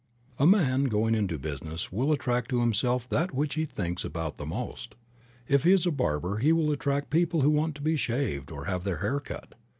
[0.39, 4.47] A man going into business will attract to himself that which he thinks about the
[4.47, 4.95] most.
[5.47, 8.65] If he is a barber he will attract people who want to be shaved or
[8.65, 9.53] have their hair cut.